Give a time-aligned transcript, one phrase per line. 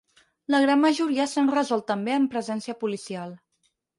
[0.53, 3.37] La gran majoria s’han resolt també amb presència policial.